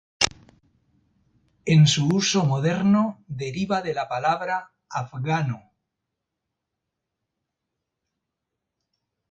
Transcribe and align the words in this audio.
En 1.67 1.85
su 1.85 2.07
uso 2.07 2.43
moderno 2.43 3.23
deriva 3.27 3.83
de 3.83 3.93
la 3.93 4.07
palabra 4.09 4.73
afgano. 4.89 5.61